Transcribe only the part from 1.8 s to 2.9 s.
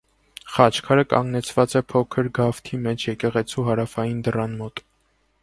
է փոքր գավթի